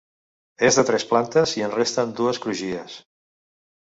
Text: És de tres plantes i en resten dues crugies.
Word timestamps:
És 0.69 0.77
de 0.79 0.83
tres 0.87 1.03
plantes 1.11 1.53
i 1.59 1.63
en 1.65 1.73
resten 1.75 2.15
dues 2.21 2.39
crugies. 2.47 2.97